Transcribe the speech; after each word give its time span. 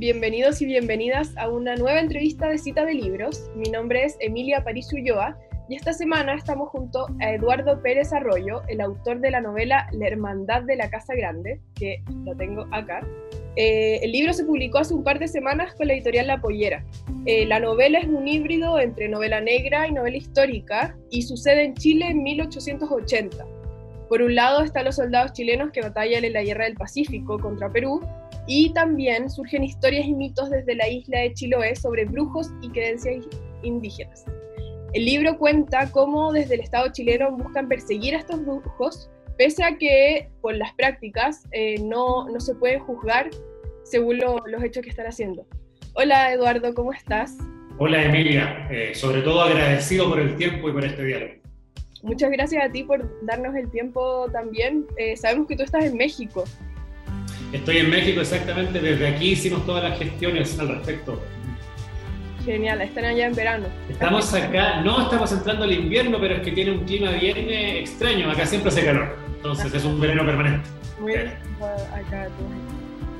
bienvenidos 0.00 0.62
y 0.62 0.64
bienvenidas 0.64 1.36
a 1.36 1.50
una 1.50 1.76
nueva 1.76 2.00
entrevista 2.00 2.48
de 2.48 2.56
Cita 2.56 2.86
de 2.86 2.94
Libros. 2.94 3.50
Mi 3.54 3.68
nombre 3.68 4.02
es 4.02 4.16
Emilia 4.20 4.64
París 4.64 4.90
Ulloa 4.94 5.36
y 5.68 5.76
esta 5.76 5.92
semana 5.92 6.36
estamos 6.36 6.70
junto 6.70 7.06
a 7.20 7.34
Eduardo 7.34 7.82
Pérez 7.82 8.10
Arroyo, 8.14 8.62
el 8.68 8.80
autor 8.80 9.20
de 9.20 9.30
la 9.30 9.42
novela 9.42 9.90
La 9.92 10.06
Hermandad 10.06 10.62
de 10.62 10.76
la 10.76 10.88
Casa 10.88 11.14
Grande, 11.14 11.60
que 11.74 12.02
lo 12.24 12.34
tengo 12.34 12.66
acá. 12.72 13.06
Eh, 13.56 14.00
el 14.02 14.12
libro 14.12 14.32
se 14.32 14.46
publicó 14.46 14.78
hace 14.78 14.94
un 14.94 15.04
par 15.04 15.18
de 15.18 15.28
semanas 15.28 15.74
con 15.74 15.86
la 15.86 15.92
editorial 15.92 16.28
La 16.28 16.40
Pollera. 16.40 16.82
Eh, 17.26 17.44
la 17.44 17.60
novela 17.60 17.98
es 17.98 18.06
un 18.06 18.26
híbrido 18.26 18.80
entre 18.80 19.06
novela 19.06 19.42
negra 19.42 19.86
y 19.86 19.92
novela 19.92 20.16
histórica 20.16 20.96
y 21.10 21.20
sucede 21.20 21.62
en 21.62 21.74
Chile 21.74 22.06
en 22.06 22.22
1880. 22.22 23.46
Por 24.08 24.22
un 24.22 24.34
lado 24.34 24.62
están 24.62 24.86
los 24.86 24.96
soldados 24.96 25.34
chilenos 25.34 25.72
que 25.72 25.82
batallan 25.82 26.24
en 26.24 26.32
la 26.32 26.42
Guerra 26.42 26.64
del 26.64 26.74
Pacífico 26.74 27.38
contra 27.38 27.70
Perú 27.70 28.00
y 28.52 28.72
también 28.72 29.30
surgen 29.30 29.62
historias 29.62 30.06
y 30.06 30.12
mitos 30.12 30.50
desde 30.50 30.74
la 30.74 30.88
isla 30.88 31.20
de 31.20 31.32
Chiloé 31.34 31.76
sobre 31.76 32.04
brujos 32.04 32.50
y 32.60 32.68
creencias 32.70 33.24
indígenas. 33.62 34.24
El 34.92 35.04
libro 35.04 35.38
cuenta 35.38 35.88
cómo 35.92 36.32
desde 36.32 36.54
el 36.54 36.60
Estado 36.62 36.88
chileno 36.90 37.30
buscan 37.30 37.68
perseguir 37.68 38.16
a 38.16 38.18
estos 38.18 38.44
brujos, 38.44 39.08
pese 39.38 39.62
a 39.62 39.78
que 39.78 40.30
por 40.40 40.56
las 40.56 40.74
prácticas 40.74 41.46
eh, 41.52 41.80
no, 41.80 42.28
no, 42.28 42.40
se 42.40 42.56
pueden 42.56 42.80
juzgar 42.80 43.30
según 43.84 44.18
los 44.18 44.64
hechos 44.64 44.82
que 44.82 44.90
están 44.90 45.06
haciendo. 45.06 45.46
Hola 45.94 46.32
Eduardo, 46.32 46.74
¿cómo 46.74 46.92
estás? 46.92 47.38
Hola 47.78 48.02
Emilia, 48.02 48.66
eh, 48.68 48.96
sobre 48.96 49.22
todo 49.22 49.42
agradecido 49.42 50.08
por 50.08 50.18
el 50.18 50.34
tiempo 50.34 50.68
y 50.68 50.72
por 50.72 50.84
este 50.84 51.04
diálogo. 51.04 51.34
Muchas 52.02 52.32
gracias 52.32 52.64
a 52.64 52.72
ti 52.72 52.82
por 52.82 53.08
darnos 53.26 53.54
el 53.54 53.70
tiempo 53.70 54.26
también. 54.32 54.86
Eh, 54.96 55.16
sabemos 55.16 55.46
que 55.46 55.54
tú 55.54 55.62
estás 55.62 55.84
en 55.84 55.96
México. 55.96 56.42
Estoy 57.52 57.78
en 57.78 57.90
México 57.90 58.20
exactamente, 58.20 58.80
desde 58.80 59.08
aquí 59.08 59.32
hicimos 59.32 59.66
todas 59.66 59.82
las 59.82 59.98
gestiones 59.98 60.58
al 60.58 60.68
respecto. 60.68 61.20
Genial, 62.44 62.80
están 62.80 63.04
allá 63.04 63.26
en 63.26 63.34
verano. 63.34 63.66
Estamos 63.88 64.32
acá, 64.32 64.80
no 64.82 65.02
estamos 65.02 65.30
entrando 65.32 65.64
al 65.64 65.72
invierno, 65.72 66.18
pero 66.20 66.36
es 66.36 66.42
que 66.42 66.52
tiene 66.52 66.70
un 66.70 66.84
clima 66.84 67.10
bien 67.10 67.36
eh, 67.36 67.80
extraño, 67.80 68.30
acá 68.30 68.46
siempre 68.46 68.70
hace 68.70 68.84
calor, 68.84 69.16
entonces 69.36 69.74
es 69.74 69.84
un 69.84 70.00
verano 70.00 70.24
permanente. 70.24 70.68
Muy 71.00 71.12
bien, 71.12 71.34
acá 71.92 72.28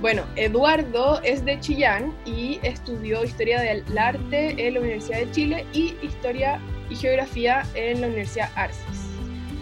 bueno, 0.00 0.22
Eduardo 0.36 1.20
es 1.22 1.44
de 1.44 1.60
Chillán 1.60 2.14
y 2.24 2.58
estudió 2.62 3.22
Historia 3.22 3.60
del 3.60 3.84
Arte 3.98 4.54
en 4.56 4.74
la 4.74 4.80
Universidad 4.80 5.18
de 5.18 5.30
Chile 5.30 5.66
y 5.74 5.94
Historia 6.00 6.58
y 6.88 6.96
Geografía 6.96 7.64
en 7.74 8.00
la 8.00 8.06
Universidad 8.06 8.50
Arces. 8.54 9.10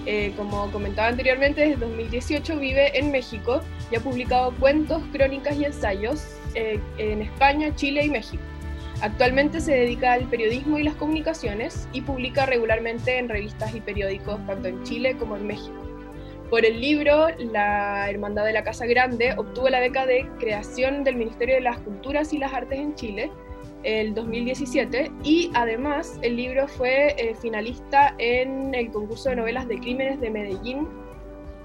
Eh, 0.06 0.32
como 0.36 0.70
comentaba 0.70 1.08
anteriormente, 1.08 1.62
desde 1.62 1.76
2018 1.84 2.56
vive 2.56 2.96
en 2.96 3.10
México 3.10 3.62
y 3.90 3.96
ha 3.96 4.00
publicado 4.00 4.52
cuentos, 4.58 5.02
crónicas 5.12 5.56
y 5.56 5.64
ensayos 5.64 6.24
eh, 6.54 6.80
en 6.98 7.22
España, 7.22 7.74
Chile 7.74 8.04
y 8.04 8.10
México. 8.10 8.42
Actualmente 9.00 9.60
se 9.60 9.72
dedica 9.72 10.12
al 10.12 10.24
periodismo 10.24 10.78
y 10.78 10.82
las 10.82 10.94
comunicaciones 10.94 11.88
y 11.92 12.00
publica 12.00 12.46
regularmente 12.46 13.18
en 13.18 13.28
revistas 13.28 13.74
y 13.74 13.80
periódicos 13.80 14.44
tanto 14.46 14.68
en 14.68 14.82
Chile 14.82 15.16
como 15.16 15.36
en 15.36 15.46
México. 15.46 15.76
Por 16.50 16.64
el 16.64 16.80
libro 16.80 17.28
La 17.38 18.10
Hermandad 18.10 18.44
de 18.44 18.54
la 18.54 18.64
Casa 18.64 18.86
Grande 18.86 19.34
obtuvo 19.36 19.68
la 19.68 19.80
beca 19.80 20.06
de 20.06 20.26
creación 20.38 21.04
del 21.04 21.16
Ministerio 21.16 21.56
de 21.56 21.60
las 21.60 21.78
Culturas 21.78 22.32
y 22.32 22.38
las 22.38 22.52
Artes 22.52 22.78
en 22.78 22.94
Chile 22.94 23.30
el 23.84 24.14
2017 24.14 25.12
y 25.22 25.50
además 25.54 26.18
el 26.22 26.36
libro 26.36 26.66
fue 26.66 27.14
eh, 27.18 27.36
finalista 27.40 28.14
en 28.18 28.74
el 28.74 28.90
concurso 28.90 29.28
de 29.28 29.36
novelas 29.36 29.68
de 29.68 29.78
crímenes 29.78 30.20
de 30.20 30.30
Medellín 30.30 30.88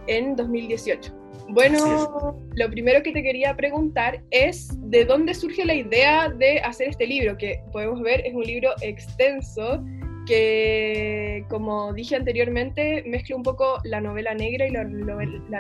en 0.08 0.36
2018. 0.36 1.23
Bueno, 1.50 2.40
lo 2.56 2.70
primero 2.70 3.04
que 3.04 3.12
te 3.12 3.22
quería 3.22 3.56
preguntar 3.56 4.22
es 4.32 4.70
de 4.90 5.06
dónde 5.06 5.34
surge 5.34 5.66
la 5.66 5.76
idea 5.76 6.30
de 6.30 6.60
hacer 6.60 6.90
este 6.90 7.06
libro, 7.06 7.38
que 7.38 7.62
podemos 7.72 8.02
ver 8.02 8.26
es 8.26 8.34
un 8.34 8.44
libro 8.44 8.72
extenso 8.82 9.84
que, 10.26 11.46
como 11.50 11.94
dije 11.94 12.16
anteriormente, 12.16 13.04
mezcla 13.06 13.36
un 13.36 13.44
poco 13.44 13.78
la 13.84 14.02
novela 14.02 14.34
negra 14.34 14.68
y 14.68 14.72
la 14.72 14.84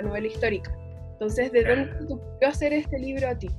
novela, 0.01 0.27
histórica. 0.27 0.75
Entonces, 1.13 1.51
¿de 1.51 1.63
dónde 1.63 1.91
te 2.39 2.45
hacer 2.45 2.73
este 2.73 2.97
libro 2.99 3.27
a 3.27 3.37
ti? 3.37 3.49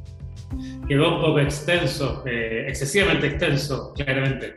quedó 0.89 1.17
un 1.17 1.21
poco 1.21 1.41
extenso, 1.41 2.23
eh, 2.27 2.67
excesivamente 2.69 3.27
extenso, 3.29 3.93
claramente. 3.95 4.55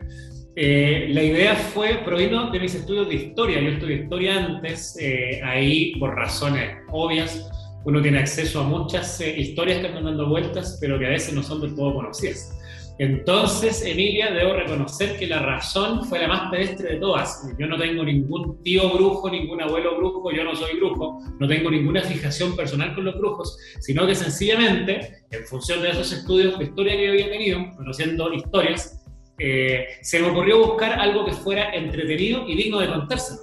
Eh, 0.55 1.09
la 1.11 1.23
idea 1.23 1.55
fue, 1.55 1.99
provino 2.03 2.49
de 2.49 2.59
mis 2.59 2.73
estudios 2.73 3.07
de 3.09 3.15
historia. 3.15 3.61
Yo 3.61 3.69
estudié 3.69 3.97
historia 3.97 4.43
antes, 4.43 4.97
eh, 4.99 5.39
ahí 5.43 5.95
por 5.99 6.15
razones 6.15 6.77
obvias. 6.89 7.47
Uno 7.87 8.01
tiene 8.01 8.19
acceso 8.19 8.59
a 8.59 8.63
muchas 8.63 9.21
historias 9.21 9.79
que 9.79 9.87
están 9.87 10.03
dando 10.03 10.27
vueltas, 10.27 10.77
pero 10.81 10.99
que 10.99 11.05
a 11.05 11.09
veces 11.11 11.33
no 11.33 11.41
son 11.41 11.61
del 11.61 11.73
todo 11.73 11.95
conocidas. 11.95 12.53
Entonces, 12.99 13.81
Emilia, 13.85 14.29
debo 14.31 14.55
reconocer 14.55 15.17
que 15.17 15.25
la 15.25 15.39
razón 15.39 16.03
fue 16.03 16.19
la 16.19 16.27
más 16.27 16.51
pedestre 16.51 16.95
de 16.95 16.99
todas. 16.99 17.49
Yo 17.57 17.65
no 17.65 17.77
tengo 17.77 18.03
ningún 18.03 18.61
tío 18.61 18.89
brujo, 18.89 19.29
ningún 19.29 19.61
abuelo 19.61 19.95
brujo, 19.95 20.33
yo 20.33 20.43
no 20.43 20.53
soy 20.53 20.75
brujo, 20.75 21.21
no 21.39 21.47
tengo 21.47 21.71
ninguna 21.71 22.01
fijación 22.01 22.57
personal 22.57 22.93
con 22.93 23.05
los 23.05 23.17
brujos, 23.17 23.57
sino 23.79 24.05
que 24.05 24.15
sencillamente, 24.15 25.23
en 25.31 25.45
función 25.45 25.81
de 25.81 25.91
esos 25.91 26.11
estudios 26.11 26.59
de 26.59 26.65
historia 26.65 26.97
que 26.97 27.05
yo 27.05 27.11
había 27.13 27.29
tenido, 27.29 27.59
conociendo 27.77 28.33
historias, 28.33 29.01
eh, 29.39 29.85
se 30.01 30.19
me 30.19 30.27
ocurrió 30.27 30.67
buscar 30.67 30.99
algo 30.99 31.23
que 31.23 31.31
fuera 31.31 31.73
entretenido 31.73 32.45
y 32.49 32.57
digno 32.57 32.79
de 32.79 32.87
contarse. 32.87 33.35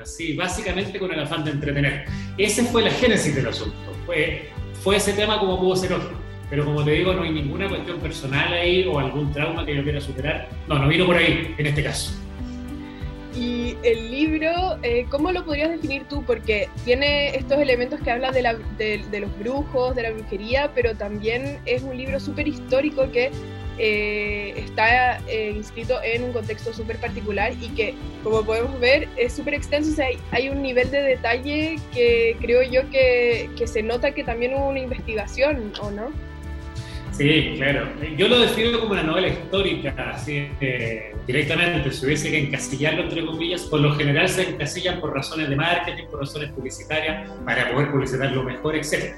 Así, 0.00 0.32
básicamente 0.34 0.98
con 0.98 1.12
el 1.12 1.20
afán 1.20 1.44
de 1.44 1.50
entretener. 1.50 2.06
Ese 2.38 2.64
fue 2.64 2.80
la 2.82 2.90
génesis 2.90 3.34
del 3.34 3.48
asunto. 3.48 3.89
Fue, 4.10 4.48
fue 4.82 4.96
ese 4.96 5.12
tema 5.12 5.38
como 5.38 5.60
pudo 5.60 5.76
ser 5.76 5.92
otro. 5.92 6.10
Pero 6.50 6.64
como 6.64 6.84
te 6.84 6.90
digo, 6.90 7.14
no 7.14 7.22
hay 7.22 7.30
ninguna 7.30 7.68
cuestión 7.68 8.00
personal 8.00 8.52
ahí 8.52 8.84
o 8.84 8.98
algún 8.98 9.32
trauma 9.32 9.64
que 9.64 9.76
yo 9.76 9.84
quiera 9.84 10.00
superar. 10.00 10.48
No, 10.66 10.80
no 10.80 10.88
vino 10.88 11.06
por 11.06 11.16
ahí 11.16 11.54
en 11.56 11.64
este 11.64 11.84
caso. 11.84 12.12
Y 13.36 13.76
el 13.84 14.10
libro, 14.10 14.80
eh, 14.82 15.06
¿cómo 15.10 15.30
lo 15.30 15.44
podrías 15.44 15.70
definir 15.70 16.08
tú? 16.08 16.24
Porque 16.24 16.68
tiene 16.84 17.36
estos 17.36 17.60
elementos 17.60 18.00
que 18.00 18.10
hablan 18.10 18.34
de, 18.34 19.04
de, 19.08 19.20
los 19.20 19.38
brujos, 19.38 19.94
de 19.94 20.02
la 20.02 20.10
brujería, 20.10 20.72
pero 20.74 20.96
también 20.96 21.60
es 21.64 21.84
un 21.84 21.96
libro 21.96 22.18
súper 22.18 22.48
histórico 22.48 23.12
que 23.12 23.30
eh, 23.78 24.54
está 24.56 25.18
eh, 25.28 25.52
inscrito 25.54 26.02
en 26.02 26.24
un 26.24 26.32
contexto 26.32 26.72
súper 26.72 26.98
particular 26.98 27.52
y 27.60 27.68
que, 27.70 27.94
como 28.22 28.42
podemos 28.44 28.78
ver, 28.80 29.08
es 29.16 29.32
súper 29.32 29.54
extenso. 29.54 29.92
O 29.92 29.94
sea, 29.94 30.06
hay, 30.06 30.18
hay, 30.30 30.48
un 30.48 30.62
nivel 30.62 30.90
de 30.90 31.02
detalle 31.02 31.78
que 31.92 32.36
creo 32.40 32.62
yo 32.62 32.88
que, 32.90 33.50
que 33.56 33.66
se 33.66 33.82
nota 33.82 34.12
que 34.12 34.24
también 34.24 34.54
hubo 34.54 34.68
una 34.68 34.80
investigación, 34.80 35.72
¿o 35.80 35.90
no? 35.90 36.10
Sí, 37.20 37.52
claro. 37.58 37.86
Yo 38.16 38.28
lo 38.28 38.38
defino 38.38 38.80
como 38.80 38.92
una 38.92 39.02
novela 39.02 39.28
histórica, 39.28 39.94
así 40.14 40.48
eh, 40.62 41.14
directamente. 41.26 41.92
Si 41.92 42.06
hubiese 42.06 42.30
que 42.30 42.38
encasillarlo 42.38 43.02
entre 43.02 43.26
comillas, 43.26 43.60
por 43.64 43.80
lo 43.80 43.94
general 43.94 44.26
se 44.26 44.48
encasillan 44.48 45.00
por 45.00 45.12
razones 45.12 45.50
de 45.50 45.54
marketing, 45.54 46.04
por 46.10 46.20
razones 46.20 46.50
publicitarias, 46.52 47.30
para 47.44 47.70
poder 47.74 47.90
publicitarlo 47.90 48.42
mejor, 48.42 48.74
etc. 48.74 49.16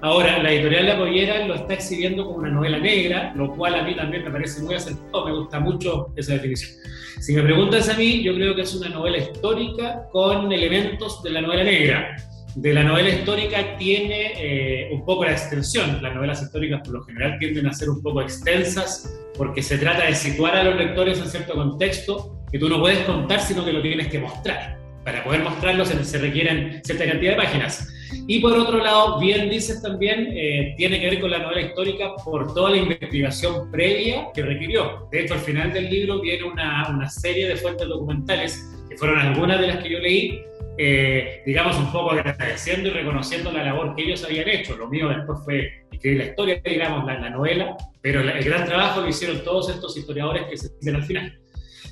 Ahora, 0.00 0.42
la 0.42 0.50
editorial 0.50 0.86
La 0.86 0.98
Pollera 0.98 1.46
lo 1.46 1.54
está 1.54 1.74
exhibiendo 1.74 2.24
como 2.24 2.38
una 2.38 2.50
novela 2.50 2.80
negra, 2.80 3.32
lo 3.36 3.54
cual 3.54 3.76
a 3.76 3.84
mí 3.84 3.94
también 3.94 4.24
me 4.24 4.32
parece 4.32 4.60
muy 4.60 4.74
acertado, 4.74 5.24
me 5.24 5.32
gusta 5.34 5.60
mucho 5.60 6.08
esa 6.16 6.32
definición. 6.32 6.72
Si 7.20 7.36
me 7.36 7.42
preguntas 7.44 7.88
a 7.88 7.96
mí, 7.96 8.20
yo 8.24 8.34
creo 8.34 8.56
que 8.56 8.62
es 8.62 8.74
una 8.74 8.88
novela 8.88 9.18
histórica 9.18 10.08
con 10.10 10.50
elementos 10.50 11.22
de 11.22 11.30
la 11.30 11.40
novela 11.40 11.62
negra 11.62 12.16
de 12.56 12.72
la 12.72 12.84
novela 12.84 13.08
histórica 13.08 13.76
tiene 13.76 14.32
eh, 14.36 14.90
un 14.92 15.04
poco 15.04 15.24
la 15.24 15.32
extensión. 15.32 16.02
Las 16.02 16.14
novelas 16.14 16.42
históricas 16.42 16.80
por 16.84 16.94
lo 16.94 17.02
general 17.02 17.36
tienden 17.38 17.66
a 17.66 17.72
ser 17.72 17.90
un 17.90 18.00
poco 18.02 18.22
extensas 18.22 19.12
porque 19.36 19.62
se 19.62 19.78
trata 19.78 20.06
de 20.06 20.14
situar 20.14 20.56
a 20.56 20.64
los 20.64 20.76
lectores 20.76 21.18
en 21.18 21.28
cierto 21.28 21.54
contexto 21.54 22.44
que 22.50 22.58
tú 22.58 22.68
no 22.68 22.80
puedes 22.80 23.00
contar, 23.00 23.40
sino 23.40 23.64
que 23.64 23.72
lo 23.72 23.82
tienes 23.82 24.08
que 24.08 24.20
mostrar. 24.20 24.78
Para 25.04 25.24
poder 25.24 25.42
mostrarlo 25.42 25.84
se, 25.84 26.18
requieren 26.18 26.80
cierta 26.84 27.04
cantidad 27.04 27.32
de 27.32 27.36
páginas. 27.36 27.88
Y 28.28 28.38
por 28.38 28.52
otro 28.52 28.78
lado, 28.78 29.18
bien 29.18 29.50
dices 29.50 29.82
también, 29.82 30.28
eh, 30.32 30.74
tiene 30.76 31.00
que 31.00 31.10
ver 31.10 31.20
con 31.20 31.30
la 31.30 31.38
novela 31.38 31.60
histórica 31.60 32.14
por 32.24 32.54
toda 32.54 32.70
la 32.70 32.76
investigación 32.76 33.70
previa 33.70 34.28
que 34.32 34.42
requirió. 34.42 35.08
De 35.10 35.22
hecho, 35.22 35.34
al 35.34 35.40
final 35.40 35.72
del 35.72 35.90
libro 35.90 36.20
viene 36.20 36.44
una, 36.44 36.88
una 36.88 37.10
serie 37.10 37.48
de 37.48 37.56
fuentes 37.56 37.88
documentales, 37.88 38.64
que 38.94 38.98
fueron 38.98 39.18
algunas 39.18 39.60
de 39.60 39.66
las 39.66 39.82
que 39.82 39.90
yo 39.90 39.98
leí, 39.98 40.44
eh, 40.78 41.42
digamos, 41.46 41.76
un 41.78 41.90
poco 41.92 42.12
agradeciendo 42.12 42.88
y 42.88 42.92
reconociendo 42.92 43.52
la 43.52 43.64
labor 43.64 43.94
que 43.94 44.02
ellos 44.02 44.24
habían 44.24 44.48
hecho. 44.48 44.76
Lo 44.76 44.88
mío 44.88 45.08
después 45.08 45.38
fue 45.44 45.86
escribir 45.90 46.18
la 46.18 46.24
historia, 46.26 46.60
digamos, 46.64 47.04
la, 47.04 47.30
novela, 47.30 47.76
pero 48.00 48.20
el 48.20 48.44
gran 48.44 48.64
trabajo 48.64 49.00
lo 49.00 49.08
hicieron 49.08 49.42
todos 49.42 49.70
estos 49.70 49.96
historiadores 49.96 50.44
que 50.46 50.56
se 50.56 50.68
dicen 50.76 50.96
al 50.96 51.04
final. 51.04 51.38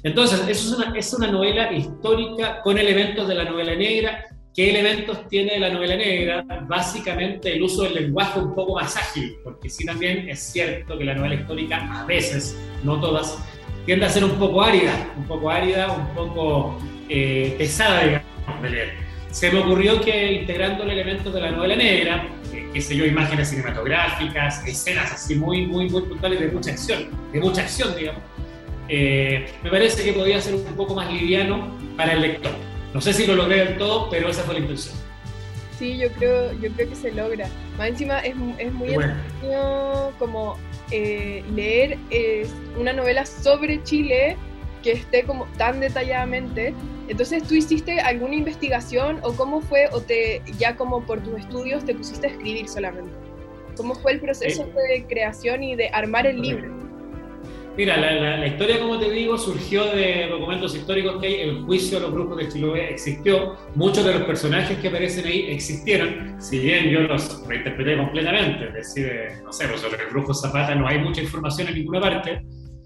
Entonces, 0.02 0.40
eso 0.48 0.50
es 0.50 0.78
una, 0.78 0.98
es 0.98 1.14
una 1.14 1.28
novela 1.28 1.72
histórica 1.72 2.60
con 2.62 2.76
elementos 2.78 3.28
de 3.28 3.34
la 3.34 3.44
novela 3.44 3.74
negra. 3.74 4.24
¿Qué 4.54 4.70
elementos 4.70 5.28
tiene 5.28 5.58
la 5.58 5.70
novela 5.70 5.96
negra? 5.96 6.44
Básicamente 6.68 7.52
el 7.52 7.62
uso 7.62 7.84
del 7.84 7.94
lenguaje 7.94 8.38
un 8.38 8.54
poco 8.54 8.74
más 8.74 8.96
ágil, 8.96 9.36
porque 9.42 9.70
sí 9.70 9.86
también 9.86 10.28
es 10.28 10.40
cierto 10.40 10.98
que 10.98 11.04
la 11.04 11.14
novela 11.14 11.36
histórica 11.36 12.00
a 12.00 12.04
veces, 12.04 12.56
no 12.82 13.00
todas, 13.00 13.38
tiende 13.86 14.06
a 14.06 14.08
ser 14.08 14.24
un 14.24 14.38
poco 14.38 14.62
árida, 14.62 15.12
un 15.16 15.24
poco 15.24 15.50
árida, 15.50 15.92
un 15.92 16.14
poco 16.14 16.78
eh, 17.08 17.54
pesada, 17.58 18.04
digamos 18.04 18.32
se 19.32 19.50
me 19.50 19.60
ocurrió 19.60 20.00
que 20.00 20.32
integrando 20.32 20.84
elementos 20.84 21.32
de 21.32 21.40
la 21.40 21.50
novela 21.50 21.74
negra, 21.74 22.28
eh, 22.52 22.68
qué 22.72 22.80
sé 22.82 22.94
yo, 22.94 23.06
imágenes 23.06 23.48
cinematográficas, 23.48 24.62
escenas 24.66 25.10
así 25.10 25.36
muy, 25.36 25.66
muy, 25.66 25.88
muy 25.88 26.02
puntuales 26.02 26.38
de 26.38 26.48
mucha 26.48 26.72
acción, 26.72 27.08
de 27.32 27.40
mucha 27.40 27.62
acción, 27.62 27.96
digamos. 27.96 28.20
Eh, 28.88 29.50
me 29.62 29.70
parece 29.70 30.04
que 30.04 30.12
podía 30.12 30.38
ser 30.38 30.54
un 30.54 30.64
poco 30.76 30.94
más 30.94 31.10
liviano 31.10 31.74
para 31.96 32.12
el 32.12 32.20
lector. 32.20 32.52
No 32.92 33.00
sé 33.00 33.14
si 33.14 33.26
lo 33.26 33.34
logré 33.34 33.64
del 33.64 33.78
todo, 33.78 34.10
pero 34.10 34.28
esa 34.28 34.42
fue 34.42 34.54
la 34.54 34.60
intención. 34.60 34.94
Sí, 35.78 35.96
yo 35.96 36.10
creo, 36.12 36.52
yo 36.60 36.70
creo 36.72 36.90
que 36.90 36.94
se 36.94 37.10
logra. 37.10 37.48
Más 37.78 37.88
encima 37.88 38.18
es, 38.18 38.34
es 38.58 38.72
muy 38.72 38.90
bueno. 38.90 39.14
como 40.18 40.58
eh, 40.92 41.42
leer 41.54 41.98
una 42.78 42.92
novela 42.92 43.26
sobre 43.26 43.82
Chile 43.82 44.36
que 44.82 44.92
esté 44.92 45.24
como 45.24 45.46
tan 45.56 45.80
detalladamente. 45.80 46.74
Entonces, 47.08 47.42
¿tú 47.44 47.54
hiciste 47.54 48.00
alguna 48.00 48.34
investigación 48.34 49.18
o 49.22 49.32
cómo 49.32 49.60
fue, 49.60 49.88
o 49.92 50.00
te 50.00 50.42
ya 50.58 50.76
como 50.76 51.04
por 51.04 51.22
tus 51.22 51.38
estudios 51.38 51.84
te 51.84 51.94
pusiste 51.94 52.26
a 52.26 52.30
escribir 52.30 52.68
solamente? 52.68 53.12
¿Cómo 53.76 53.94
fue 53.94 54.12
el 54.12 54.20
proceso 54.20 54.64
eh. 54.64 54.88
de 54.88 55.04
creación 55.06 55.62
y 55.62 55.76
de 55.76 55.88
armar 55.88 56.26
el 56.26 56.40
libro? 56.40 56.81
Mira, 57.74 57.96
la, 57.96 58.46
historia, 58.46 58.78
como 58.80 58.98
te 58.98 59.10
digo, 59.10 59.38
surgió 59.38 59.84
de 59.86 60.26
documentos 60.28 60.76
históricos 60.76 61.18
que 61.20 61.26
hay. 61.26 61.34
El 61.40 61.62
juicio 61.62 61.98
de 61.98 62.02
los 62.02 62.12
brujos 62.12 62.36
de 62.36 62.48
Chiloé 62.48 62.90
existió. 62.90 63.56
Muchos 63.74 64.04
de 64.04 64.12
los 64.12 64.22
personajes 64.24 64.76
que 64.78 64.88
aparecen 64.88 65.26
ahí 65.26 65.50
existieron, 65.50 66.36
si 66.40 66.58
bien 66.58 66.90
yo 66.90 67.00
los 67.00 67.46
reinterpreté 67.46 67.96
completamente. 67.96 68.66
Es 68.66 68.74
decir, 68.74 69.10
no 69.42 69.52
sé, 69.52 69.68
pues 69.68 69.80
sobre 69.80 70.02
el 70.02 70.10
brujo 70.10 70.34
Zapata 70.34 70.74
no 70.74 70.86
hay 70.86 70.98
mucha 70.98 71.22
información 71.22 71.68
en 71.68 71.74
ninguna 71.76 72.00
parte. 72.00 72.42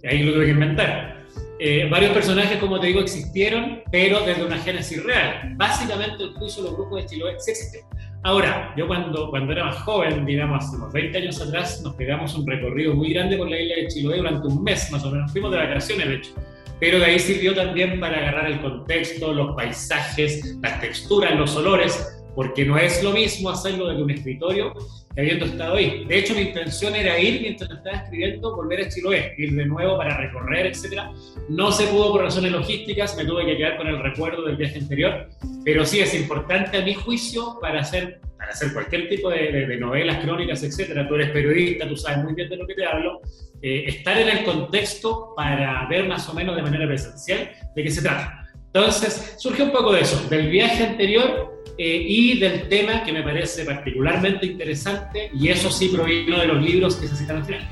Ahí 0.08 0.22
lo 0.22 0.34
tuve 0.34 0.44
que 0.44 0.52
inventar. 0.52 1.25
Eh, 1.58 1.88
varios 1.90 2.12
personajes, 2.12 2.58
como 2.58 2.78
te 2.78 2.88
digo, 2.88 3.00
existieron, 3.00 3.80
pero 3.90 4.20
desde 4.20 4.44
una 4.44 4.58
génesis 4.58 5.02
real. 5.02 5.54
Básicamente, 5.56 6.24
el 6.24 6.34
juicio 6.34 6.62
de 6.62 6.68
los 6.70 6.78
brujos 6.78 7.02
de 7.02 7.08
Chiloé 7.08 7.36
sí 7.38 7.52
existió. 7.52 7.80
Ahora, 8.24 8.74
yo 8.76 8.86
cuando, 8.86 9.30
cuando 9.30 9.52
era 9.52 9.64
más 9.64 9.76
joven, 9.82 10.26
digamos, 10.26 10.64
unos 10.74 10.92
20 10.92 11.16
años 11.16 11.40
atrás, 11.40 11.80
nos 11.82 11.94
pegamos 11.94 12.34
un 12.34 12.46
recorrido 12.46 12.94
muy 12.94 13.12
grande 13.12 13.38
por 13.38 13.48
la 13.48 13.58
isla 13.58 13.76
de 13.76 13.88
Chiloé 13.88 14.18
durante 14.18 14.48
un 14.48 14.62
mes, 14.64 14.90
más 14.90 15.04
o 15.04 15.10
menos. 15.10 15.30
Fuimos 15.32 15.50
de 15.52 15.58
vacaciones, 15.58 16.08
de 16.08 16.14
hecho. 16.16 16.30
Pero 16.78 16.98
de 16.98 17.06
ahí 17.06 17.18
sirvió 17.18 17.54
también 17.54 18.00
para 18.00 18.18
agarrar 18.18 18.50
el 18.50 18.60
contexto, 18.60 19.32
los 19.32 19.56
paisajes, 19.56 20.58
las 20.60 20.80
texturas, 20.80 21.34
los 21.36 21.56
olores, 21.56 22.22
porque 22.34 22.66
no 22.66 22.76
es 22.76 23.02
lo 23.02 23.12
mismo 23.12 23.48
hacerlo 23.48 23.88
desde 23.88 24.02
un 24.02 24.10
escritorio 24.10 24.74
que 25.16 25.22
habiendo 25.22 25.46
estado 25.46 25.76
ahí. 25.76 26.04
De 26.04 26.18
hecho, 26.18 26.34
mi 26.34 26.42
intención 26.42 26.94
era 26.94 27.18
ir 27.18 27.40
mientras 27.40 27.70
estaba 27.70 27.96
escribiendo, 27.96 28.54
volver 28.54 28.82
a 28.82 28.88
Chiloé, 28.88 29.34
ir 29.38 29.54
de 29.54 29.64
nuevo 29.64 29.96
para 29.96 30.14
recorrer, 30.18 30.66
etc. 30.66 31.04
No 31.48 31.72
se 31.72 31.86
pudo 31.86 32.12
por 32.12 32.22
razones 32.22 32.52
logísticas, 32.52 33.16
me 33.16 33.24
tuve 33.24 33.46
que 33.46 33.56
quedar 33.56 33.78
con 33.78 33.86
el 33.86 33.98
recuerdo 33.98 34.44
del 34.44 34.56
viaje 34.56 34.78
anterior, 34.78 35.28
pero 35.64 35.86
sí 35.86 36.00
es 36.00 36.12
importante 36.14 36.76
a 36.76 36.82
mi 36.82 36.92
juicio 36.92 37.56
para 37.62 37.80
hacer, 37.80 38.20
para 38.36 38.50
hacer 38.50 38.74
cualquier 38.74 39.08
tipo 39.08 39.30
de, 39.30 39.78
novelas, 39.78 40.22
crónicas, 40.22 40.62
etcétera. 40.62 41.08
Tú 41.08 41.14
eres 41.14 41.30
periodista, 41.30 41.88
tú 41.88 41.96
sabes 41.96 42.22
muy 42.22 42.34
bien 42.34 42.50
de 42.50 42.56
lo 42.58 42.66
que 42.66 42.74
te 42.74 42.84
hablo. 42.84 43.22
Eh, 43.62 43.84
estar 43.86 44.18
en 44.18 44.28
el 44.28 44.44
contexto 44.44 45.32
para 45.34 45.86
ver 45.88 46.06
más 46.06 46.28
o 46.28 46.34
menos 46.34 46.54
de 46.54 46.62
manera 46.62 46.86
presencial 46.86 47.50
de 47.74 47.82
qué 47.82 47.90
se 47.90 48.02
trata. 48.02 48.35
Entonces, 48.76 49.36
surgió 49.38 49.64
un 49.64 49.72
poco 49.72 49.90
de 49.94 50.02
eso, 50.02 50.20
del 50.28 50.50
viaje 50.50 50.84
anterior 50.84 51.62
eh, 51.78 52.04
y 52.06 52.38
del 52.38 52.68
tema 52.68 53.02
que 53.04 53.10
me 53.10 53.22
parece 53.22 53.64
particularmente 53.64 54.44
interesante, 54.44 55.30
y 55.32 55.48
eso 55.48 55.70
sí 55.70 55.88
provino 55.88 56.38
de 56.38 56.46
los 56.46 56.62
libros 56.62 56.96
que 56.96 57.08
se 57.08 57.16
citan 57.16 57.38
al 57.38 57.44
final. 57.46 57.66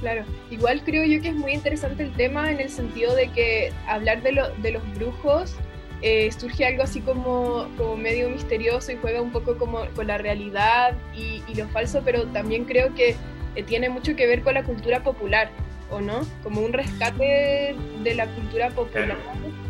Claro, 0.00 0.24
igual 0.50 0.82
creo 0.84 1.04
yo 1.04 1.22
que 1.22 1.28
es 1.28 1.34
muy 1.36 1.52
interesante 1.52 2.02
el 2.02 2.12
tema 2.14 2.50
en 2.50 2.58
el 2.58 2.68
sentido 2.68 3.14
de 3.14 3.28
que 3.28 3.72
hablar 3.86 4.20
de, 4.22 4.32
lo, 4.32 4.48
de 4.56 4.72
los 4.72 4.94
brujos 4.96 5.54
eh, 6.02 6.32
surge 6.32 6.66
algo 6.66 6.82
así 6.82 7.00
como, 7.00 7.68
como 7.76 7.96
medio 7.96 8.28
misterioso 8.28 8.90
y 8.90 8.96
juega 8.96 9.22
un 9.22 9.30
poco 9.30 9.56
como 9.56 9.84
con 9.94 10.08
la 10.08 10.18
realidad 10.18 10.96
y, 11.14 11.42
lo 11.54 11.68
falso, 11.68 12.02
pero 12.04 12.26
también 12.26 12.64
creo 12.64 12.92
que 12.92 13.14
eh, 13.54 13.62
tiene 13.62 13.88
mucho 13.88 14.16
que 14.16 14.26
ver 14.26 14.42
con 14.42 14.54
la 14.54 14.64
cultura 14.64 15.00
popular, 15.04 15.48
¿o 15.92 16.00
no? 16.00 16.26
Como 16.42 16.60
un 16.60 16.72
rescate 16.72 17.76
de 18.02 18.14
la 18.16 18.26
cultura 18.26 18.70
popular. 18.70 19.16
Claro. 19.16 19.67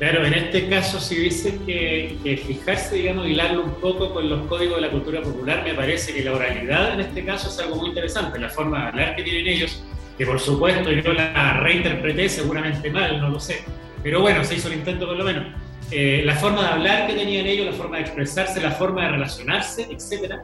En 0.00 0.34
este 0.34 0.68
caso, 0.68 1.00
si 1.00 1.18
hubiese 1.18 1.58
que, 1.64 2.18
que, 2.24 2.36
fijarse, 2.36 2.96
digamos, 2.96 3.26
hilarlo 3.28 3.64
un 3.64 3.74
poco 3.74 4.12
con 4.12 4.28
los 4.28 4.46
códigos 4.46 4.76
de 4.76 4.82
la 4.82 4.90
cultura 4.90 5.22
popular, 5.22 5.62
me 5.64 5.74
parece 5.74 6.12
que 6.12 6.24
la 6.24 6.32
oralidad 6.32 6.94
en 6.94 7.00
este 7.00 7.24
caso 7.24 7.48
es 7.48 7.58
algo 7.58 7.76
muy 7.76 7.88
interesante, 7.88 8.38
la 8.38 8.48
forma 8.48 8.82
de 8.82 8.88
hablar 8.88 9.16
que 9.16 9.22
tienen 9.22 9.46
ellos, 9.46 9.84
que 10.18 10.26
por 10.26 10.40
supuesto 10.40 10.90
yo 10.90 11.12
la 11.12 11.60
reinterpreté 11.60 12.28
seguramente 12.28 12.90
mal, 12.90 13.20
no 13.20 13.30
lo 13.30 13.40
sé, 13.40 13.64
pero 14.02 14.20
bueno, 14.20 14.44
se 14.44 14.56
hizo 14.56 14.68
el 14.68 14.74
intento 14.74 15.06
por 15.06 15.16
lo 15.16 15.24
menos. 15.24 15.46
Eh, 15.92 16.22
la 16.24 16.34
forma 16.36 16.62
de 16.62 16.68
hablar 16.68 17.06
que 17.06 17.14
tenían 17.14 17.44
ellos, 17.46 17.66
la 17.66 17.72
forma 17.72 17.96
de 17.96 18.04
expresarse, 18.04 18.60
la 18.62 18.70
forma 18.70 19.02
de 19.02 19.08
relacionarse, 19.10 19.88
etc. 19.90 20.36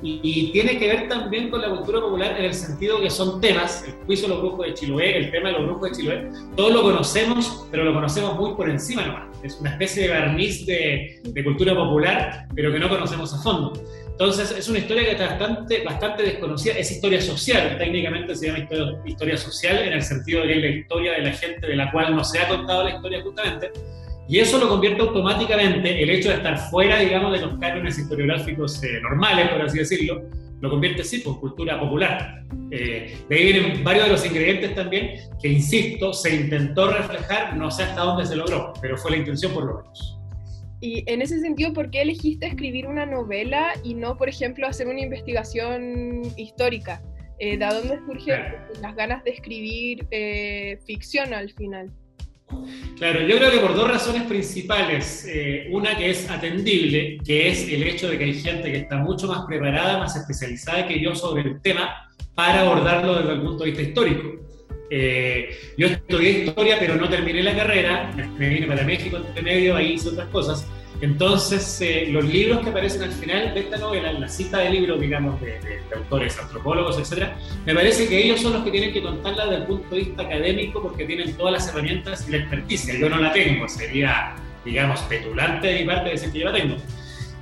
Y, 0.00 0.50
tiene 0.52 0.78
que 0.78 0.88
ver 0.88 1.08
también 1.08 1.50
con 1.50 1.60
la 1.60 1.70
cultura 1.70 2.00
popular 2.00 2.36
en 2.38 2.46
el 2.46 2.54
sentido 2.54 3.00
que 3.00 3.10
son 3.10 3.40
temas, 3.40 3.84
el 3.86 3.94
juicio 4.06 4.28
de 4.28 4.34
los 4.34 4.42
brujos 4.42 4.66
de 4.66 4.74
Chiloé, 4.74 5.16
el 5.16 5.30
tema 5.30 5.48
de 5.48 5.54
los 5.54 5.66
brujos 5.66 5.90
de 5.90 5.96
Chiloé, 5.96 6.28
todos 6.56 6.72
lo 6.72 6.82
conocemos, 6.82 7.66
pero 7.70 7.84
lo 7.84 7.92
conocemos 7.94 8.36
muy 8.36 8.54
por 8.54 8.68
encima 8.68 9.06
nomás. 9.06 9.24
Es 9.42 9.58
una 9.60 9.70
especie 9.70 10.04
de 10.04 10.08
barniz 10.08 10.66
de, 10.66 11.20
de 11.22 11.44
cultura 11.44 11.74
popular, 11.74 12.46
pero 12.54 12.72
que 12.72 12.78
no 12.78 12.88
conocemos 12.88 13.32
a 13.34 13.38
fondo. 13.38 13.72
Entonces, 14.12 14.52
es 14.56 14.68
una 14.68 14.78
historia 14.78 15.04
que 15.04 15.10
está 15.12 15.26
bastante, 15.26 15.82
bastante 15.82 16.22
desconocida. 16.22 16.74
Es 16.74 16.92
historia 16.92 17.20
social, 17.20 17.76
técnicamente 17.78 18.36
se 18.36 18.46
llama 18.46 18.68
historia, 19.04 19.36
social 19.36 19.78
en 19.78 19.94
el 19.94 20.02
sentido 20.02 20.42
de 20.42 20.48
que 20.48 20.54
es 20.54 20.60
la 20.62 20.68
historia 20.68 21.12
de 21.12 21.22
la 21.22 21.32
gente 21.32 21.66
de 21.66 21.74
la 21.76 21.90
cual 21.90 22.14
no 22.14 22.22
se 22.22 22.38
ha 22.38 22.46
contado 22.46 22.84
la 22.84 22.90
historia 22.90 23.22
justamente. 23.22 23.72
Y 24.28 24.38
eso 24.38 24.58
lo 24.58 24.68
convierte 24.68 25.02
automáticamente, 25.02 26.02
el 26.02 26.10
hecho 26.10 26.28
de 26.28 26.36
estar 26.36 26.56
fuera, 26.70 26.98
digamos, 26.98 27.32
de 27.32 27.46
los 27.46 27.58
cánones 27.58 27.98
historiográficos 27.98 28.82
eh, 28.82 29.00
normales, 29.02 29.48
por 29.48 29.62
así 29.62 29.78
decirlo, 29.78 30.22
lo 30.60 30.70
convierte, 30.70 31.02
sí, 31.02 31.18
por 31.18 31.40
cultura 31.40 31.78
popular. 31.78 32.44
Eh, 32.70 33.18
de 33.28 33.36
ahí 33.36 33.52
vienen 33.52 33.82
varios 33.82 34.06
de 34.06 34.12
los 34.12 34.24
ingredientes 34.24 34.74
también 34.76 35.16
que, 35.40 35.48
insisto, 35.48 36.12
se 36.12 36.36
intentó 36.36 36.88
reflejar, 36.88 37.56
no 37.56 37.70
sé 37.70 37.82
hasta 37.82 38.00
dónde 38.02 38.24
se 38.24 38.36
logró, 38.36 38.72
pero 38.80 38.96
fue 38.96 39.10
la 39.10 39.16
intención 39.18 39.52
por 39.52 39.64
lo 39.64 39.76
menos. 39.78 40.18
Y 40.80 41.04
en 41.06 41.20
ese 41.20 41.40
sentido, 41.40 41.72
¿por 41.72 41.90
qué 41.90 42.02
elegiste 42.02 42.46
escribir 42.46 42.86
una 42.86 43.06
novela 43.06 43.72
y 43.84 43.94
no, 43.94 44.16
por 44.16 44.28
ejemplo, 44.28 44.66
hacer 44.66 44.86
una 44.86 45.00
investigación 45.00 46.22
histórica? 46.36 47.02
Eh, 47.38 47.56
¿De 47.56 47.66
dónde 47.66 47.98
surgen 48.06 48.40
las 48.80 48.94
ganas 48.94 49.24
de 49.24 49.30
escribir 49.30 50.06
eh, 50.10 50.78
ficción 50.86 51.34
al 51.34 51.50
final? 51.50 51.90
Claro, 52.96 53.20
yo 53.26 53.36
creo 53.36 53.50
que 53.50 53.58
por 53.58 53.74
dos 53.74 53.88
razones 53.88 54.22
principales. 54.24 55.26
Eh, 55.28 55.68
una 55.70 55.96
que 55.96 56.10
es 56.10 56.30
atendible, 56.30 57.18
que 57.24 57.48
es 57.48 57.68
el 57.68 57.82
hecho 57.82 58.08
de 58.08 58.18
que 58.18 58.24
hay 58.24 58.34
gente 58.34 58.70
que 58.70 58.78
está 58.78 58.96
mucho 58.98 59.26
más 59.26 59.44
preparada, 59.46 59.98
más 59.98 60.14
especializada 60.16 60.86
que 60.86 61.00
yo 61.00 61.14
sobre 61.14 61.42
el 61.42 61.60
tema 61.60 62.08
para 62.34 62.60
abordarlo 62.60 63.16
desde 63.16 63.32
el 63.32 63.40
punto 63.42 63.64
de 63.64 63.70
vista 63.70 63.82
histórico. 63.82 64.40
yo 65.78 65.86
estudié 65.86 66.44
historia, 66.44 66.76
pero 66.78 66.96
no 66.96 67.08
terminé 67.08 67.42
la 67.42 67.56
carrera, 67.56 68.10
me 68.38 68.48
vine 68.48 68.66
para 68.66 68.84
México 68.84 69.16
entre 69.16 69.42
medio, 69.42 69.74
ahí 69.74 69.94
hice 69.94 70.10
otras 70.10 70.28
cosas. 70.28 70.66
Entonces, 71.02 71.80
eh, 71.80 72.06
los 72.10 72.24
libros 72.24 72.60
que 72.60 72.70
aparecen 72.70 73.02
al 73.02 73.10
final 73.10 73.52
de 73.52 73.60
esta 73.60 73.76
novela, 73.76 74.12
la 74.12 74.28
cita 74.28 74.58
de 74.58 74.70
libros, 74.70 75.00
digamos, 75.00 75.40
de, 75.40 75.58
autores, 75.96 76.38
antropólogos, 76.38 76.96
etcétera, 76.96 77.36
me 77.66 77.74
parece 77.74 78.08
que 78.08 78.22
ellos 78.22 78.40
son 78.40 78.52
los 78.52 78.62
que 78.62 78.70
tienen 78.70 78.92
que 78.92 79.02
contarla 79.02 79.46
desde 79.46 79.56
el 79.56 79.64
punto 79.64 79.92
de 79.92 80.02
vista 80.02 80.22
académico 80.22 80.80
porque 80.80 81.04
tienen 81.04 81.36
todas 81.36 81.54
las 81.54 81.68
herramientas 81.68 82.24
y 82.28 82.30
la 82.30 82.36
experticia. 82.36 82.94
Yo 82.96 83.08
no 83.08 83.18
la 83.18 83.32
tengo, 83.32 83.68
sería, 83.68 84.36
digamos, 84.64 85.00
petulante 85.00 85.66
de 85.66 85.80
mi 85.80 85.86
parte 85.86 86.10
decir 86.10 86.30
que 86.30 86.38
yo 86.38 86.44
la 86.44 86.52
tengo. 86.52 86.76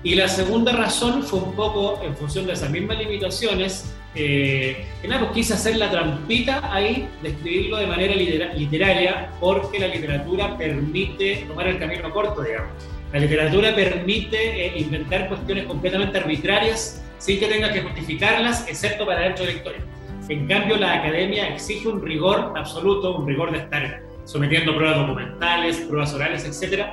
Y 0.03 0.15
la 0.15 0.27
segunda 0.29 0.73
razón 0.73 1.23
fue 1.23 1.41
un 1.41 1.55
poco 1.55 2.01
en 2.03 2.17
función 2.17 2.47
de 2.47 2.55
esas 2.55 2.71
mismas 2.71 2.97
limitaciones, 2.97 3.95
eh, 4.15 4.87
que 5.03 5.07
nada, 5.07 5.21
pues 5.21 5.33
quise 5.33 5.53
hacer 5.53 5.77
la 5.77 5.91
trampita 5.91 6.73
ahí 6.73 7.07
de 7.23 7.29
escribirlo 7.29 7.77
de 7.77 7.87
manera 7.87 8.15
literaria, 8.15 9.31
porque 9.39 9.79
la 9.79 9.89
literatura 9.89 10.57
permite 10.57 11.45
tomar 11.47 11.69
el 11.69 11.79
camino 11.79 12.11
corto, 12.11 12.43
digamos. 12.43 13.00
La 13.13 13.19
literatura 13.19 13.75
permite 13.75 14.67
eh, 14.67 14.79
inventar 14.79 15.29
cuestiones 15.29 15.65
completamente 15.65 16.19
arbitrarias 16.19 17.03
sin 17.19 17.41
que 17.41 17.47
tenga 17.47 17.73
que 17.73 17.83
justificarlas, 17.83 18.69
excepto 18.69 19.05
para 19.05 19.23
dentro 19.23 19.45
de 19.45 19.53
historia. 19.53 19.81
En 20.29 20.47
cambio, 20.47 20.77
la 20.77 20.95
academia 20.95 21.49
exige 21.49 21.89
un 21.89 22.01
rigor 22.01 22.53
absoluto, 22.57 23.17
un 23.17 23.27
rigor 23.27 23.51
de 23.51 23.59
estar 23.59 24.03
sometiendo 24.25 24.77
pruebas 24.77 24.99
documentales, 24.99 25.79
pruebas 25.79 26.15
orales, 26.15 26.45
etc., 26.45 26.87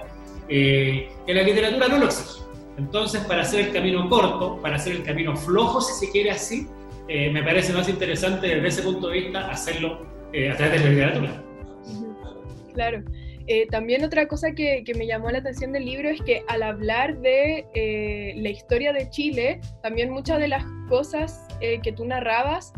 eh, 0.49 1.11
que 1.25 1.33
la 1.33 1.43
literatura 1.43 1.87
no 1.87 1.99
lo 1.99 2.05
exige. 2.05 2.41
Entonces, 2.79 3.21
para 3.25 3.43
hacer 3.43 3.67
el 3.67 3.71
camino 3.71 4.09
corto, 4.09 4.59
para 4.59 4.77
hacer 4.77 4.95
el 4.95 5.03
camino 5.03 5.35
flojo, 5.35 5.81
si 5.81 6.05
se 6.05 6.11
quiere 6.11 6.31
así, 6.31 6.67
eh, 7.07 7.29
me 7.31 7.43
parece 7.43 7.73
más 7.73 7.87
interesante 7.87 8.47
desde 8.47 8.67
ese 8.67 8.81
punto 8.81 9.07
de 9.07 9.19
vista 9.19 9.49
hacerlo 9.49 10.05
a 10.29 10.55
través 10.57 10.81
de 10.81 10.87
la 10.87 10.89
literatura. 10.89 11.43
Claro. 12.73 13.03
Eh, 13.47 13.65
también 13.67 14.03
otra 14.03 14.27
cosa 14.27 14.51
que, 14.51 14.83
me 14.97 15.07
llamó 15.07 15.31
la 15.31 15.37
atención 15.37 15.71
del 15.71 15.85
libro 15.85 16.09
es 16.09 16.21
que 16.21 16.43
al 16.49 16.63
hablar 16.63 17.17
de 17.19 17.65
eh, 17.73 18.33
la 18.35 18.49
historia 18.49 18.91
de 18.91 19.09
Chile, 19.09 19.61
también 19.81 20.11
muchas 20.11 20.39
de 20.39 20.49
las 20.49 20.65
cosas 20.89 21.47
eh, 21.61 21.79
que 21.81 21.91
tú 21.93 22.05
narrabas 22.05 22.73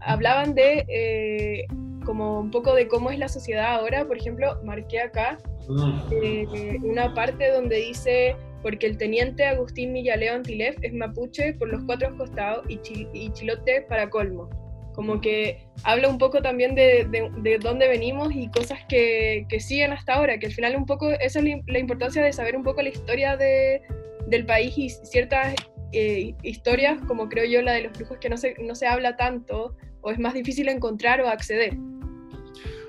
hablaban 0.00 0.54
de 0.54 1.66
como 2.06 2.40
un 2.40 2.50
poco 2.50 2.74
de 2.74 2.88
cómo 2.88 3.10
es 3.10 3.18
la 3.18 3.28
sociedad 3.28 3.74
ahora. 3.74 4.06
Por 4.06 4.16
ejemplo, 4.16 4.58
marqué 4.64 4.98
acá 5.00 5.36
una 5.68 7.12
parte 7.12 7.50
donde 7.50 7.76
dice 7.76 8.34
porque 8.62 8.86
el 8.86 8.96
teniente 8.96 9.44
Agustín 9.44 9.92
Millaleo 9.92 10.36
Antilef 10.36 10.76
es 10.80 10.94
mapuche 10.94 11.52
por 11.52 11.68
los 11.68 11.84
cuatro 11.84 12.16
costados 12.16 12.64
y 12.66 13.30
chilote 13.32 13.82
para 13.82 14.08
colmo. 14.08 14.48
Como 14.94 15.20
que 15.20 15.66
habla 15.84 16.08
un 16.08 16.18
poco 16.18 16.42
también 16.42 16.74
de, 16.74 17.06
de, 17.08 17.58
dónde 17.58 17.88
venimos 17.88 18.34
y 18.34 18.48
cosas 18.48 18.78
que, 18.88 19.46
que, 19.48 19.58
siguen 19.58 19.92
hasta 19.92 20.14
ahora, 20.14 20.38
que 20.38 20.46
al 20.46 20.52
final 20.52 20.76
un 20.76 20.86
poco 20.86 21.10
esa 21.10 21.40
es 21.40 21.44
la, 21.66 21.78
importancia 21.78 22.22
de 22.22 22.32
saber 22.32 22.56
un 22.56 22.62
poco 22.62 22.82
la 22.82 22.90
historia 22.90 23.36
de, 23.36 23.80
del 24.26 24.44
país 24.44 24.76
y 24.76 24.90
ciertas 24.90 25.54
eh, 25.92 26.34
historias, 26.42 26.98
como 27.06 27.28
creo 27.28 27.44
yo 27.44 27.62
la 27.62 27.72
de 27.72 27.82
los 27.82 27.92
brujos, 27.92 28.18
que 28.18 28.28
no 28.28 28.36
se, 28.36 28.54
no 28.62 28.74
se 28.74 28.86
habla 28.86 29.16
tanto 29.16 29.76
o 30.02 30.10
es 30.10 30.18
más 30.18 30.34
difícil 30.34 30.68
encontrar 30.68 31.20
o 31.20 31.28
acceder. 31.28 31.74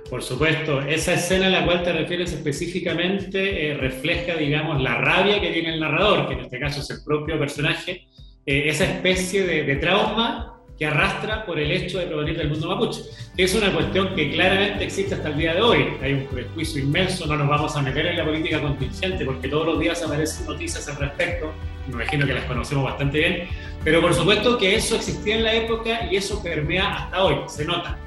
Por 0.10 0.22
supuesto, 0.22 0.82
esa 0.82 1.14
escena 1.14 1.48
a 1.48 1.50
la 1.50 1.66
cual 1.66 1.84
te 1.84 1.92
refieres 1.92 2.34
específicamente 2.34 3.72
eh, 3.72 3.74
refleja, 3.76 4.36
digamos, 4.36 4.82
la 4.82 4.96
rabia 4.96 5.40
que 5.42 5.52
tiene 5.52 5.74
el 5.74 5.80
narrador, 5.80 6.28
que 6.28 6.34
en 6.36 6.40
este 6.42 6.60
caso 6.60 6.82
es 6.82 6.90
el 6.92 7.04
propio 7.04 7.40
personaje, 7.40 8.08
eh, 8.46 8.64
esa 8.68 8.84
especie 8.84 9.46
de, 9.46 9.64
de 9.64 9.76
trauma 9.78 10.53
que 10.78 10.86
arrastra 10.86 11.46
por 11.46 11.60
el 11.60 11.72
hecho 11.72 12.00
de 12.00 12.08
provenir 12.08 12.38
del 12.38 12.50
mundo 12.50 12.68
mapuche, 12.68 13.02
es 13.38 13.56
una 13.56 13.72
cuestión 13.72 14.16
que 14.16 14.32
claramente 14.32 14.84
existe 14.84 15.16
hasta 15.16 15.30
el 15.30 15.38
día 15.38 15.54
de 15.54 15.62
hoy. 15.62 15.94
Hay 16.02 16.14
un 16.14 16.26
prejuicio 16.26 16.82
inmenso, 16.82 17.26
no 17.26 17.36
nos 17.36 17.48
vamos 17.48 17.76
a 17.76 17.82
meter 17.82 18.06
en 18.08 18.18
la 18.18 18.26
política 18.26 18.62
contingente 18.62 19.26
porque 19.26 19.48
todos 19.48 19.68
los 19.68 19.80
días 19.80 20.02
aparecen 20.02 20.48
noticias 20.48 20.88
al 20.88 20.98
respecto, 20.98 21.54
me 21.88 21.94
imagino 21.94 22.26
que 22.26 22.34
las 22.34 22.46
conocemos 22.46 22.86
bastante 22.86 23.18
bien, 23.20 23.48
pero 23.84 24.02
por 24.02 24.14
supuesto 24.14 24.58
que 24.58 24.76
eso 24.76 24.96
existía 24.96 25.36
en 25.36 25.44
la 25.44 25.54
época 25.54 26.08
y 26.10 26.16
eso 26.16 26.42
permea 26.42 26.94
hasta 26.96 27.24
hoy, 27.24 27.36
se 27.48 27.66
nota. 27.66 27.98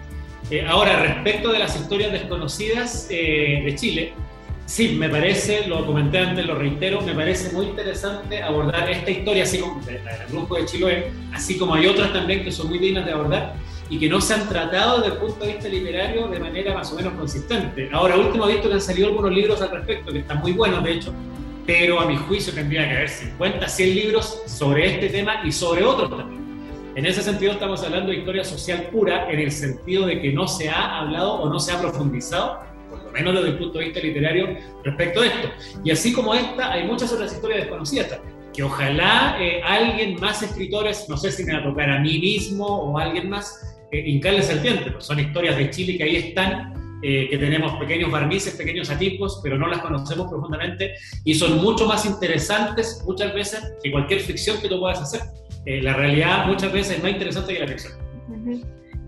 Eh, 0.50 0.64
ahora, 0.66 1.00
respecto 1.00 1.50
de 1.50 1.58
las 1.58 1.74
historias 1.74 2.12
desconocidas 2.12 3.08
eh, 3.10 3.62
de 3.64 3.74
Chile, 3.74 4.12
Sí, 4.66 4.96
me 4.98 5.08
parece, 5.08 5.68
lo 5.68 5.86
comenté 5.86 6.18
antes, 6.18 6.44
lo 6.44 6.56
reitero, 6.56 7.00
me 7.00 7.14
parece 7.14 7.54
muy 7.54 7.66
interesante 7.66 8.42
abordar 8.42 8.90
esta 8.90 9.12
historia, 9.12 9.44
así 9.44 9.58
como 9.60 9.80
la 9.86 10.18
del 10.18 10.26
grupo 10.28 10.56
de 10.56 10.66
Chiloé, 10.66 11.12
así 11.32 11.56
como 11.56 11.74
hay 11.74 11.86
otras 11.86 12.12
también 12.12 12.42
que 12.42 12.50
son 12.50 12.68
muy 12.68 12.80
dignas 12.80 13.06
de 13.06 13.12
abordar 13.12 13.54
y 13.88 13.96
que 14.00 14.08
no 14.08 14.20
se 14.20 14.34
han 14.34 14.48
tratado 14.48 15.00
desde 15.00 15.14
el 15.14 15.20
punto 15.20 15.44
de 15.44 15.52
vista 15.52 15.68
literario 15.68 16.26
de 16.26 16.40
manera 16.40 16.74
más 16.74 16.92
o 16.92 16.96
menos 16.96 17.12
consistente. 17.12 17.88
Ahora, 17.92 18.16
último, 18.16 18.48
he 18.48 18.54
visto 18.54 18.68
que 18.68 18.74
han 18.74 18.80
salido 18.80 19.06
algunos 19.06 19.30
libros 19.30 19.62
al 19.62 19.70
respecto, 19.70 20.12
que 20.12 20.18
están 20.18 20.40
muy 20.40 20.50
buenos, 20.50 20.82
de 20.82 20.94
hecho, 20.94 21.14
pero 21.64 22.00
a 22.00 22.06
mi 22.06 22.16
juicio 22.16 22.52
tendría 22.52 22.88
que 22.88 22.96
haber 22.96 23.08
50, 23.08 23.68
100 23.68 23.94
libros 23.94 24.42
sobre 24.46 24.94
este 24.94 25.10
tema 25.10 25.42
y 25.44 25.52
sobre 25.52 25.84
otros 25.84 26.10
también. 26.10 26.44
En 26.96 27.06
ese 27.06 27.22
sentido 27.22 27.52
estamos 27.52 27.84
hablando 27.84 28.10
de 28.10 28.18
historia 28.18 28.42
social 28.42 28.88
pura, 28.90 29.30
en 29.30 29.38
el 29.38 29.52
sentido 29.52 30.06
de 30.06 30.20
que 30.20 30.32
no 30.32 30.48
se 30.48 30.70
ha 30.70 30.98
hablado 30.98 31.34
o 31.34 31.48
no 31.48 31.60
se 31.60 31.70
ha 31.70 31.80
profundizado 31.80 32.60
menos 33.24 33.34
desde 33.34 33.48
el 33.48 33.58
punto 33.58 33.78
de 33.78 33.86
vista 33.86 34.00
literario, 34.00 34.56
respecto 34.84 35.20
a 35.20 35.26
esto. 35.26 35.48
Y 35.84 35.90
así 35.90 36.12
como 36.12 36.34
esta, 36.34 36.72
hay 36.72 36.86
muchas 36.86 37.12
otras 37.12 37.32
historias 37.32 37.60
desconocidas 37.60 38.10
también, 38.10 38.36
que 38.52 38.62
ojalá 38.62 39.36
eh, 39.40 39.60
alguien 39.64 40.18
más 40.20 40.42
escritores, 40.42 41.06
no 41.08 41.16
sé 41.16 41.30
si 41.32 41.44
me 41.44 41.52
va 41.52 41.60
a 41.60 41.64
tocar 41.64 41.90
a 41.90 42.00
mí 42.00 42.18
mismo 42.18 42.66
o 42.66 42.98
a 42.98 43.04
alguien 43.04 43.28
más, 43.28 43.76
eh, 43.92 44.02
hincarles 44.06 44.50
el 44.50 44.62
diente, 44.62 44.90
pues 44.90 45.04
son 45.04 45.20
historias 45.20 45.56
de 45.56 45.70
Chile 45.70 45.96
que 45.96 46.04
ahí 46.04 46.16
están, 46.16 46.74
eh, 47.02 47.28
que 47.28 47.36
tenemos 47.36 47.72
pequeños 47.78 48.10
barnices, 48.10 48.54
pequeños 48.54 48.88
atipos, 48.90 49.40
pero 49.42 49.58
no 49.58 49.68
las 49.68 49.80
conocemos 49.80 50.28
profundamente 50.28 50.94
y 51.24 51.34
son 51.34 51.58
mucho 51.58 51.86
más 51.86 52.06
interesantes 52.06 53.02
muchas 53.06 53.34
veces 53.34 53.74
que 53.82 53.90
cualquier 53.92 54.20
ficción 54.20 54.60
que 54.60 54.68
tú 54.68 54.80
puedas 54.80 55.00
hacer. 55.00 55.20
Eh, 55.66 55.82
la 55.82 55.92
realidad 55.92 56.46
muchas 56.46 56.72
veces 56.72 56.96
es 56.96 57.02
más 57.02 57.12
interesante 57.12 57.52
que 57.52 57.60
la 57.60 57.68
ficción. 57.68 57.92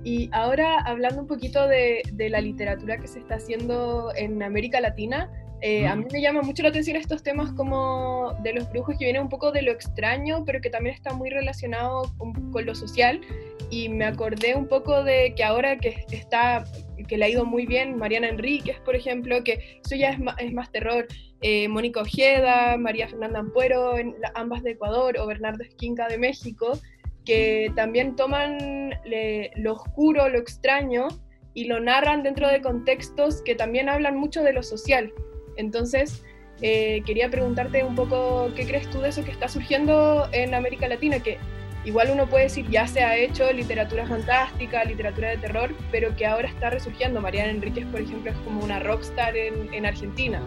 Y 0.08 0.30
ahora 0.32 0.78
hablando 0.86 1.20
un 1.20 1.26
poquito 1.26 1.68
de, 1.68 2.00
la 2.16 2.40
literatura 2.40 2.96
que 2.96 3.06
se 3.06 3.18
está 3.18 3.34
haciendo 3.34 4.10
en 4.16 4.42
América 4.42 4.80
Latina, 4.80 5.30
eh, 5.60 5.86
a 5.86 5.94
mí 5.96 6.06
me 6.10 6.22
llama 6.22 6.40
mucho 6.40 6.62
la 6.62 6.70
atención 6.70 6.96
estos 6.96 7.22
temas 7.22 7.52
como 7.52 8.32
de 8.42 8.54
los 8.54 8.70
brujos 8.70 8.96
que 8.96 9.04
vienen 9.04 9.20
un 9.20 9.28
poco 9.28 9.52
de 9.52 9.60
lo 9.60 9.70
extraño, 9.70 10.44
pero 10.46 10.62
que 10.62 10.70
también 10.70 10.94
está 10.94 11.12
muy 11.12 11.28
relacionado 11.28 12.10
con, 12.16 12.64
lo 12.64 12.74
social. 12.74 13.20
Y 13.68 13.90
me 13.90 14.06
acordé 14.06 14.54
un 14.54 14.66
poco 14.66 15.04
de 15.04 15.34
que 15.36 15.44
ahora 15.44 15.76
que 15.76 16.06
está, 16.10 16.64
que 17.06 17.18
le 17.18 17.26
ha 17.26 17.28
ido 17.28 17.44
muy 17.44 17.66
bien 17.66 17.98
Mariana 17.98 18.30
Enríquez, 18.30 18.80
por 18.80 18.96
ejemplo, 18.96 19.44
que 19.44 19.78
eso 19.84 19.94
ya 19.94 20.08
es 20.08 20.18
más, 20.18 20.36
es 20.38 20.54
más 20.54 20.72
terror. 20.72 21.06
Eh, 21.42 21.68
Mónica 21.68 22.00
Ojeda, 22.00 22.78
María 22.78 23.08
Fernanda 23.08 23.40
Ampuero, 23.40 23.92
ambas 24.34 24.62
de 24.62 24.70
Ecuador, 24.70 25.18
o 25.18 25.26
Bernardo 25.26 25.62
Esquinca 25.64 26.08
de 26.08 26.16
México, 26.16 26.80
que 27.28 27.70
también 27.76 28.16
toman 28.16 28.90
lo 29.56 29.74
oscuro, 29.74 30.30
lo 30.30 30.38
extraño 30.38 31.08
y 31.52 31.64
lo 31.64 31.78
narran 31.78 32.22
dentro 32.22 32.48
de 32.48 32.62
contextos 32.62 33.42
que 33.42 33.54
también 33.54 33.90
hablan 33.90 34.16
mucho 34.16 34.42
de 34.42 34.54
lo 34.54 34.62
social. 34.62 35.12
Entonces, 35.58 36.24
eh, 36.62 37.02
quería 37.04 37.28
preguntarte 37.28 37.84
un 37.84 37.94
poco 37.94 38.50
qué 38.56 38.66
crees 38.66 38.88
tú 38.88 39.00
de 39.00 39.10
eso 39.10 39.22
que 39.26 39.30
está 39.30 39.46
surgiendo 39.46 40.26
en 40.32 40.54
América 40.54 40.88
Latina, 40.88 41.22
que 41.22 41.36
igual 41.84 42.08
uno 42.10 42.26
puede 42.26 42.44
decir 42.44 42.66
ya 42.70 42.86
se 42.86 43.02
ha 43.02 43.14
hecho 43.14 43.52
literatura 43.52 44.06
fantástica, 44.06 44.82
literatura 44.84 45.28
de 45.28 45.36
terror, 45.36 45.74
pero 45.92 46.16
que 46.16 46.24
ahora 46.24 46.48
está 46.48 46.70
resurgiendo. 46.70 47.20
Mariana 47.20 47.50
Enríquez, 47.50 47.84
por 47.88 48.00
ejemplo, 48.00 48.30
es 48.30 48.38
como 48.38 48.64
una 48.64 48.78
rockstar 48.78 49.36
en, 49.36 49.74
en 49.74 49.84
Argentina. 49.84 50.42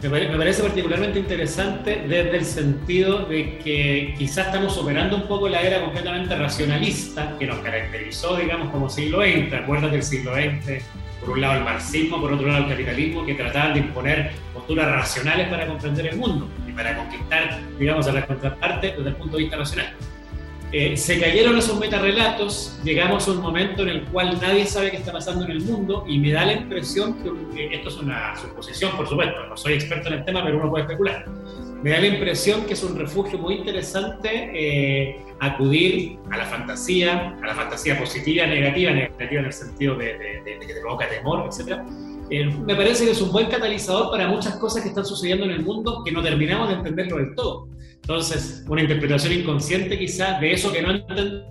Me, 0.00 0.08
parece 0.10 0.62
particularmente 0.62 1.18
interesante 1.18 2.04
desde 2.06 2.36
el 2.36 2.44
sentido 2.44 3.24
de 3.24 3.58
que 3.58 4.14
quizás 4.16 4.46
estamos 4.46 4.72
superando 4.72 5.16
un 5.16 5.26
poco 5.26 5.48
la 5.48 5.60
era 5.60 5.80
completamente 5.80 6.36
racionalista 6.36 7.36
que 7.36 7.48
nos 7.48 7.58
caracterizó, 7.58 8.36
digamos, 8.36 8.70
como 8.70 8.88
siglo 8.88 9.22
XX. 9.22 9.52
Acuérdate 9.54 9.94
del 9.94 10.02
siglo 10.04 10.34
XX, 10.34 10.84
por 11.18 11.30
un 11.30 11.40
lado 11.40 11.58
el 11.58 11.64
marxismo, 11.64 12.20
por 12.20 12.32
otro 12.32 12.46
lado 12.46 12.62
el 12.62 12.70
capitalismo, 12.70 13.26
que 13.26 13.34
trataban 13.34 13.74
de 13.74 13.80
imponer 13.80 14.30
posturas 14.54 14.88
racionales 14.88 15.48
para 15.48 15.66
comprender 15.66 16.06
el 16.06 16.16
mundo 16.16 16.48
y 16.68 16.70
para 16.70 16.96
conquistar, 16.96 17.58
digamos, 17.76 18.06
a 18.06 18.12
la 18.12 18.24
contraparte 18.24 18.94
desde 18.96 19.08
el 19.08 19.16
punto 19.16 19.36
de 19.36 19.42
vista 19.42 19.56
racional. 19.56 19.92
Eh, 20.70 20.98
se 20.98 21.18
cayeron 21.18 21.56
esos 21.56 21.80
metarrelatos, 21.80 22.78
llegamos 22.84 23.26
a 23.26 23.30
un 23.30 23.40
momento 23.40 23.84
en 23.84 23.88
el 23.88 24.04
cual 24.04 24.38
nadie 24.38 24.66
sabe 24.66 24.90
qué 24.90 24.98
está 24.98 25.12
pasando 25.12 25.46
en 25.46 25.52
el 25.52 25.62
mundo 25.62 26.04
y 26.06 26.18
me 26.18 26.30
da 26.30 26.44
la 26.44 26.52
impresión 26.52 27.14
que, 27.54 27.74
esto 27.74 27.88
es 27.88 27.96
una 27.96 28.36
suposición, 28.36 28.94
por 28.94 29.08
supuesto, 29.08 29.46
no 29.46 29.56
soy 29.56 29.74
experto 29.74 30.08
en 30.08 30.14
el 30.16 30.24
tema, 30.26 30.44
pero 30.44 30.58
uno 30.58 30.68
puede 30.68 30.84
especular. 30.84 31.24
Me 31.82 31.90
da 31.90 32.00
la 32.00 32.08
impresión 32.08 32.66
que 32.66 32.74
es 32.74 32.82
un 32.82 32.98
refugio 32.98 33.38
muy 33.38 33.54
interesante 33.54 34.50
eh, 34.52 35.24
acudir 35.40 36.18
a 36.30 36.36
la 36.36 36.44
fantasía, 36.44 37.34
a 37.42 37.46
la 37.46 37.54
fantasía 37.54 37.98
positiva, 37.98 38.46
negativa, 38.46 38.90
negativa 38.90 39.40
en 39.40 39.46
el 39.46 39.52
sentido 39.54 39.94
de, 39.94 40.42
que 40.44 40.74
te 40.74 40.80
provoca 40.82 41.08
temor, 41.08 41.48
etc. 41.48 41.80
Eh, 42.28 42.44
me 42.44 42.74
parece 42.74 43.06
que 43.06 43.12
es 43.12 43.22
un 43.22 43.32
buen 43.32 43.46
catalizador 43.46 44.10
para 44.10 44.28
muchas 44.28 44.56
cosas 44.56 44.82
que 44.82 44.90
están 44.90 45.06
sucediendo 45.06 45.46
en 45.46 45.52
el 45.52 45.62
mundo 45.62 46.02
que 46.04 46.12
no 46.12 46.22
terminamos 46.22 46.68
de 46.68 46.74
entenderlo 46.74 47.16
del 47.16 47.34
todo. 47.34 47.68
Entonces, 48.02 48.64
una 48.68 48.80
interpretación 48.80 49.34
inconsciente 49.34 49.98
quizás 49.98 50.40
de 50.40 50.52
eso 50.52 50.72
que 50.72 50.80
no 50.80 50.92
entendemos 50.92 51.44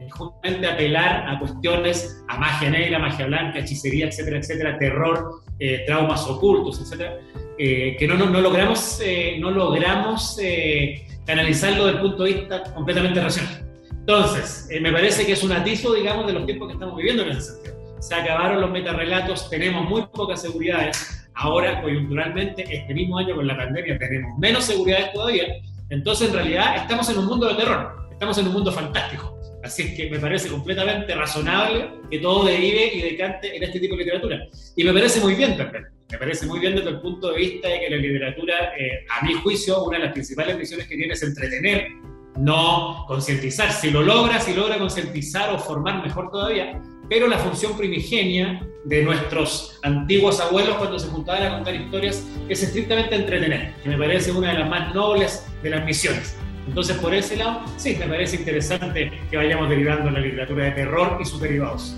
es 0.00 0.12
justamente 0.12 0.66
apelar 0.66 1.28
a 1.28 1.38
cuestiones, 1.40 2.22
a 2.28 2.38
magia 2.38 2.70
negra, 2.70 2.98
magia 3.00 3.26
blanca, 3.26 3.58
hechicería, 3.58 4.06
etcétera, 4.06 4.38
etcétera, 4.38 4.78
terror, 4.78 5.42
eh, 5.58 5.82
traumas 5.86 6.24
ocultos, 6.26 6.80
etcétera, 6.80 7.18
eh, 7.58 7.96
que 7.98 8.06
no, 8.06 8.14
no, 8.14 8.26
no, 8.26 8.40
logramos, 8.40 9.00
eh, 9.04 9.36
no 9.40 9.50
logramos 9.50 10.38
canalizarlo 11.26 11.86
desde 11.86 11.98
el 11.98 12.02
punto 12.02 12.24
de 12.24 12.32
vista 12.32 12.62
completamente 12.74 13.20
racional. 13.20 13.66
Entonces, 13.90 14.68
me 14.80 14.92
parece 14.92 15.24
que 15.24 15.32
es 15.32 15.42
un 15.42 15.52
atizo, 15.52 15.94
digamos, 15.94 16.26
de 16.26 16.34
los 16.34 16.44
tiempos 16.44 16.68
que 16.68 16.74
estamos 16.74 16.96
viviendo 16.96 17.22
en 17.22 17.30
ese 17.30 17.54
sentido. 17.54 17.74
Se 18.00 18.14
acabaron 18.14 18.60
los 18.60 18.70
metarrelatos, 18.70 19.48
tenemos 19.48 19.88
muy 19.88 20.02
pocas 20.12 20.42
seguridades. 20.42 21.26
Ahora, 21.34 21.80
coyunturalmente, 21.80 22.64
este 22.68 22.92
mismo 22.92 23.18
año 23.18 23.34
con 23.34 23.46
la 23.46 23.56
pandemia, 23.56 23.98
tenemos 23.98 24.38
menos 24.38 24.64
seguridades 24.64 25.12
todavía 25.12 25.46
entonces, 25.90 26.28
en 26.28 26.34
realidad, 26.34 26.76
estamos 26.76 27.08
en 27.10 27.18
un 27.18 27.26
mundo 27.26 27.48
de 27.48 27.54
terror, 27.54 28.08
estamos 28.10 28.38
en 28.38 28.46
un 28.46 28.52
mundo 28.52 28.72
fantástico. 28.72 29.38
Así 29.62 29.82
es 29.82 29.94
que 29.94 30.10
me 30.10 30.18
parece 30.18 30.48
completamente 30.48 31.14
razonable 31.14 31.88
que 32.10 32.18
todo 32.18 32.44
derive 32.44 32.94
y 32.94 33.00
decante 33.00 33.56
en 33.56 33.62
este 33.62 33.80
tipo 33.80 33.96
de 33.96 34.04
literatura. 34.04 34.46
Y 34.76 34.84
me 34.84 34.92
parece 34.92 35.20
muy 35.20 35.34
bien 35.34 35.56
también. 35.56 35.86
Me 36.10 36.18
parece 36.18 36.46
muy 36.46 36.60
bien 36.60 36.76
desde 36.76 36.90
el 36.90 37.00
punto 37.00 37.32
de 37.32 37.38
vista 37.38 37.68
de 37.68 37.80
que 37.80 37.90
la 37.90 37.96
literatura, 37.96 38.74
eh, 38.78 39.06
a 39.08 39.24
mi 39.24 39.32
juicio, 39.34 39.84
una 39.84 39.98
de 39.98 40.04
las 40.04 40.12
principales 40.12 40.58
misiones 40.58 40.86
que 40.86 40.96
tiene 40.96 41.14
es 41.14 41.22
entretener, 41.22 41.88
no 42.36 43.04
concientizar. 43.06 43.72
Si 43.72 43.90
lo 43.90 44.02
logra, 44.02 44.40
si 44.40 44.54
logra 44.54 44.78
concientizar 44.78 45.54
o 45.54 45.58
formar, 45.58 46.02
mejor 46.02 46.30
todavía. 46.30 46.80
Pero 47.08 47.28
la 47.28 47.38
función 47.38 47.76
primigenia 47.76 48.66
de 48.84 49.02
nuestros 49.02 49.78
antiguos 49.82 50.40
abuelos 50.40 50.76
cuando 50.76 50.98
se 50.98 51.08
juntaban 51.08 51.42
a 51.42 51.50
contar 51.56 51.74
historias 51.74 52.26
es 52.48 52.62
estrictamente 52.62 53.14
entretener, 53.14 53.74
que 53.82 53.88
me 53.88 53.98
parece 53.98 54.32
una 54.32 54.52
de 54.52 54.58
las 54.60 54.68
más 54.68 54.94
nobles 54.94 55.46
de 55.62 55.70
las 55.70 55.84
misiones. 55.84 56.36
Entonces, 56.66 56.96
por 56.96 57.14
ese 57.14 57.36
lado, 57.36 57.62
sí, 57.76 57.94
me 57.98 58.06
parece 58.06 58.36
interesante 58.36 59.12
que 59.30 59.36
vayamos 59.36 59.68
derivando 59.68 60.10
la 60.10 60.20
literatura 60.20 60.64
de 60.64 60.70
terror 60.72 61.18
y 61.20 61.24
sus 61.26 61.40
derivados. 61.40 61.94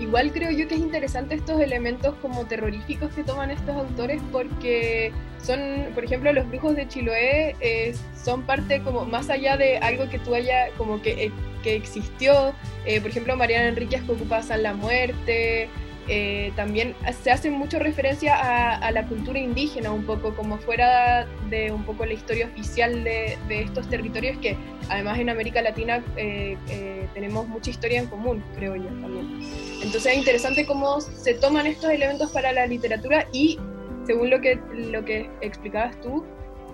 Igual 0.00 0.32
creo 0.32 0.50
yo 0.50 0.66
que 0.66 0.76
es 0.76 0.80
interesante 0.80 1.34
estos 1.34 1.60
elementos 1.60 2.14
como 2.22 2.46
terroríficos 2.46 3.12
que 3.12 3.22
toman 3.22 3.50
estos 3.50 3.76
autores 3.76 4.22
porque 4.32 5.12
son, 5.42 5.60
por 5.94 6.04
ejemplo, 6.04 6.32
los 6.32 6.48
brujos 6.48 6.74
de 6.74 6.88
Chiloé 6.88 7.54
eh, 7.60 7.94
son 8.24 8.42
parte 8.42 8.80
como 8.80 9.04
más 9.04 9.28
allá 9.28 9.58
de 9.58 9.76
algo 9.76 10.08
que 10.08 10.18
tú 10.18 10.34
haya 10.34 10.70
como 10.78 11.02
que, 11.02 11.26
eh, 11.26 11.32
que 11.62 11.76
existió. 11.76 12.54
Eh, 12.86 13.02
por 13.02 13.10
ejemplo, 13.10 13.36
Mariana 13.36 13.68
Enríquez 13.68 14.02
que 14.02 14.12
ocupa 14.12 14.42
San 14.42 14.62
la 14.62 14.72
Muerte, 14.72 15.68
eh, 16.08 16.52
también 16.56 16.94
se 17.22 17.30
hace 17.30 17.50
mucha 17.50 17.78
referencia 17.78 18.34
a, 18.78 18.90
la 18.90 19.06
cultura 19.06 19.38
indígena, 19.38 19.92
un 19.92 20.04
poco 20.04 20.34
como 20.34 20.58
fuera 20.58 21.26
de 21.48 21.70
un 21.70 21.84
poco 21.84 22.04
la 22.04 22.14
historia 22.14 22.46
oficial 22.46 23.04
de, 23.04 23.38
estos 23.48 23.88
territorios 23.88 24.38
que 24.38 24.56
además 24.88 25.18
en 25.18 25.30
América 25.30 25.62
Latina 25.62 26.02
eh, 26.16 26.56
eh, 26.68 27.06
tenemos 27.14 27.46
mucha 27.46 27.70
historia 27.70 28.00
en 28.00 28.06
común, 28.06 28.42
creo 28.56 28.74
yo 28.76 28.88
también. 29.00 29.40
Entonces 29.82 30.06
es 30.06 30.18
interesante 30.18 30.66
cómo 30.66 31.00
se 31.00 31.34
toman 31.34 31.66
estos 31.66 31.90
elementos 31.90 32.30
para 32.32 32.52
la 32.52 32.66
literatura 32.66 33.26
y, 33.32 33.58
según 34.04 34.30
lo 34.30 34.40
que, 34.40 34.58
lo 34.74 35.04
que 35.04 35.30
explicabas 35.42 36.00
tú, 36.00 36.24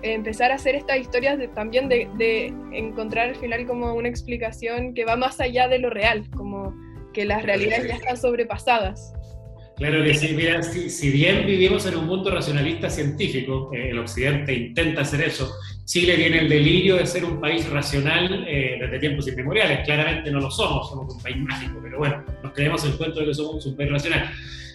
empezar 0.01 0.51
a 0.51 0.55
hacer 0.55 0.75
estas 0.75 0.97
historias 0.97 1.37
también 1.53 1.89
de, 1.89 2.09
de 2.17 2.53
encontrar 2.71 3.29
al 3.29 3.35
final 3.35 3.65
como 3.65 3.93
una 3.93 4.09
explicación 4.09 4.93
que 4.93 5.05
va 5.05 5.15
más 5.15 5.39
allá 5.39 5.67
de 5.67 5.79
lo 5.79 5.89
real, 5.89 6.27
como 6.35 6.73
que 7.17 7.25
las 7.25 7.41
realidades 7.41 7.87
ya 7.87 7.95
están 7.95 8.15
sobrepasadas. 8.15 9.11
Claro 9.75 10.03
que 10.03 10.13
sí, 10.13 10.33
mira, 10.35 10.61
si, 10.61 11.09
bien 11.09 11.47
vivimos 11.47 11.87
en 11.87 11.95
un 11.95 12.05
mundo 12.05 12.29
racionalista 12.29 12.91
científico, 12.91 13.71
eh, 13.73 13.89
el 13.89 13.97
Occidente 13.97 14.53
intenta 14.53 15.01
hacer 15.01 15.21
eso, 15.21 15.51
Chile 15.85 16.15
tiene 16.15 16.41
el 16.41 16.49
delirio 16.49 16.97
de 16.97 17.07
ser 17.07 17.25
un 17.25 17.41
país 17.41 17.67
racional 17.71 18.45
eh, 18.47 18.77
desde 18.79 18.99
tiempos 18.99 19.27
inmemoriales, 19.27 19.83
claramente 19.83 20.29
no 20.29 20.41
lo 20.41 20.51
somos, 20.51 20.89
somos 20.89 21.15
un 21.15 21.19
país 21.19 21.37
mágico, 21.37 21.79
pero 21.81 21.97
bueno, 21.97 22.23
nos 22.43 22.53
creemos 22.53 22.85
el 22.85 22.93
cuento 22.97 23.19
de 23.19 23.25
que 23.25 23.33
somos 23.33 23.65
un 23.65 23.75
país 23.75 23.89
racional. 23.89 24.29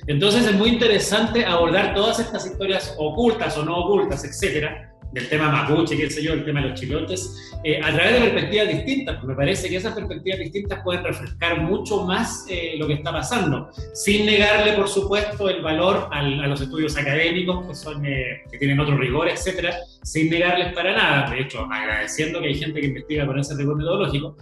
Entonces 0.08 0.44
es 0.44 0.54
muy 0.54 0.70
interesante 0.70 1.44
abordar 1.44 1.94
todas 1.94 2.18
estas 2.18 2.44
historias 2.44 2.96
ocultas 2.98 3.56
o 3.56 3.64
no 3.64 3.76
ocultas, 3.76 4.24
etcétera, 4.24 4.91
del 5.12 5.28
tema 5.28 5.50
mapuche, 5.50 5.96
qué 5.96 6.10
sé 6.10 6.22
yo, 6.22 6.32
el 6.32 6.44
tema 6.44 6.62
de 6.62 6.70
los 6.70 6.80
chilotes, 6.80 7.52
eh, 7.64 7.80
a 7.82 7.92
través 7.92 8.14
de 8.14 8.30
perspectivas 8.30 8.68
distintas, 8.68 9.16
porque 9.16 9.28
me 9.28 9.34
parece 9.34 9.68
que 9.68 9.76
esas 9.76 9.94
perspectivas 9.94 10.40
distintas 10.40 10.80
pueden 10.82 11.04
refrescar 11.04 11.60
mucho 11.60 12.04
más 12.04 12.46
eh, 12.48 12.74
lo 12.78 12.86
que 12.86 12.94
está 12.94 13.12
pasando, 13.12 13.70
sin 13.92 14.26
negarle, 14.26 14.72
por 14.72 14.88
supuesto, 14.88 15.48
el 15.48 15.62
valor 15.62 16.08
a 16.10 16.22
los 16.22 16.60
estudios 16.60 16.96
académicos, 16.96 17.66
que, 17.66 17.74
son, 17.74 18.04
eh, 18.04 18.42
que 18.50 18.58
tienen 18.58 18.80
otro 18.80 18.96
rigor, 18.96 19.28
etcétera, 19.28 19.76
sin 20.02 20.30
negarles 20.30 20.72
para 20.72 20.92
nada, 20.92 21.30
de 21.30 21.42
hecho, 21.42 21.66
agradeciendo 21.70 22.40
que 22.40 22.48
hay 22.48 22.54
gente 22.54 22.80
que 22.80 22.86
investiga 22.86 23.26
con 23.26 23.38
ese 23.38 23.54
rigor 23.54 23.76
metodológico, 23.76 24.36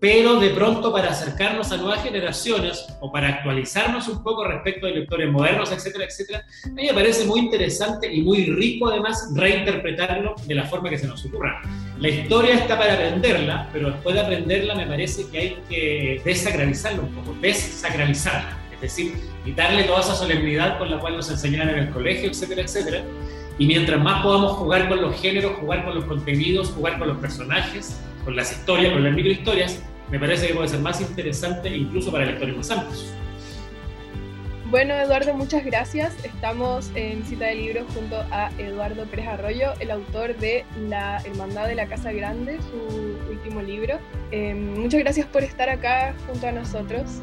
pero 0.00 0.38
de 0.38 0.50
pronto 0.50 0.92
para 0.92 1.10
acercarnos 1.10 1.72
a 1.72 1.76
nuevas 1.76 2.02
generaciones 2.02 2.86
o 3.00 3.10
para 3.10 3.28
actualizarnos 3.28 4.06
un 4.08 4.22
poco 4.22 4.44
respecto 4.44 4.86
de 4.86 4.92
lectores 4.92 5.30
modernos, 5.30 5.72
etcétera, 5.72 6.04
etcétera, 6.04 6.44
a 6.64 6.68
mí 6.68 6.86
me 6.86 6.94
parece 6.94 7.24
muy 7.24 7.40
interesante 7.40 8.12
y 8.12 8.22
muy 8.22 8.46
rico 8.46 8.88
además 8.88 9.32
reinterpretarlo 9.34 10.36
de 10.46 10.54
la 10.54 10.64
forma 10.66 10.88
que 10.88 10.98
se 10.98 11.08
nos 11.08 11.24
ocurra. 11.24 11.62
La 11.98 12.08
historia 12.08 12.54
está 12.54 12.78
para 12.78 12.94
aprenderla, 12.94 13.68
pero 13.72 13.90
después 13.90 14.14
de 14.14 14.20
aprenderla 14.20 14.76
me 14.76 14.86
parece 14.86 15.28
que 15.30 15.38
hay 15.38 15.58
que 15.68 16.22
desacralizarla 16.24 17.00
un 17.00 17.12
poco, 17.12 17.36
desacralizarla, 17.40 18.56
es 18.74 18.80
decir, 18.80 19.14
quitarle 19.44 19.82
toda 19.82 20.00
esa 20.00 20.14
solemnidad 20.14 20.78
con 20.78 20.90
la 20.90 21.00
cual 21.00 21.16
nos 21.16 21.28
enseñaron 21.28 21.70
en 21.70 21.78
el 21.80 21.90
colegio, 21.90 22.30
etcétera, 22.30 22.62
etcétera. 22.62 23.02
Y 23.58 23.66
mientras 23.66 24.00
más 24.00 24.22
podamos 24.22 24.52
jugar 24.52 24.88
con 24.88 25.02
los 25.02 25.20
géneros, 25.20 25.56
jugar 25.58 25.84
con 25.84 25.96
los 25.96 26.04
contenidos, 26.04 26.70
jugar 26.70 27.00
con 27.00 27.08
los 27.08 27.18
personajes, 27.18 28.00
con 28.28 28.36
las 28.36 28.52
historias, 28.52 28.92
con 28.92 29.02
las 29.02 29.14
microhistorias, 29.14 29.82
me 30.10 30.20
parece 30.20 30.48
que 30.48 30.54
puede 30.54 30.68
ser 30.68 30.80
más 30.80 31.00
interesante 31.00 31.74
incluso 31.74 32.12
para 32.12 32.26
lectores 32.26 32.54
más 32.54 32.70
amplios. 32.70 33.14
Bueno, 34.66 34.92
Eduardo, 34.92 35.32
muchas 35.32 35.64
gracias. 35.64 36.14
Estamos 36.22 36.90
en 36.94 37.24
Cita 37.24 37.46
de 37.46 37.54
Libros 37.54 37.86
junto 37.94 38.16
a 38.30 38.50
Eduardo 38.58 39.06
Pérez 39.06 39.28
Arroyo, 39.28 39.72
el 39.80 39.90
autor 39.90 40.36
de 40.36 40.66
La 40.90 41.22
Hermandad 41.24 41.68
de 41.68 41.74
la 41.74 41.86
Casa 41.86 42.12
Grande, 42.12 42.58
su 42.60 43.30
último 43.30 43.62
libro. 43.62 43.98
Eh, 44.30 44.52
muchas 44.52 45.00
gracias 45.00 45.26
por 45.28 45.42
estar 45.42 45.70
acá 45.70 46.14
junto 46.26 46.48
a 46.48 46.52
nosotros. 46.52 47.22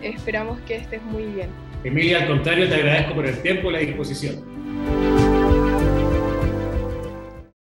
Esperamos 0.00 0.58
que 0.60 0.76
estés 0.76 1.02
muy 1.02 1.24
bien. 1.24 1.50
Emilia, 1.84 2.22
al 2.22 2.28
contrario, 2.28 2.66
te 2.66 2.76
agradezco 2.76 3.14
por 3.14 3.26
el 3.26 3.42
tiempo 3.42 3.68
y 3.68 3.72
la 3.74 3.78
disposición. 3.80 4.36